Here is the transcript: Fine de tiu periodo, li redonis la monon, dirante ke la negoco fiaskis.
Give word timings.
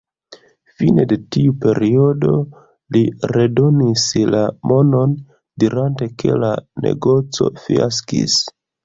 Fine 0.77 1.03
de 1.09 1.15
tiu 1.35 1.51
periodo, 1.65 2.31
li 2.97 3.03
redonis 3.33 4.07
la 4.37 4.39
monon, 4.71 5.13
dirante 5.65 6.09
ke 6.23 6.33
la 6.45 6.51
negoco 6.87 7.49
fiaskis. 7.67 8.41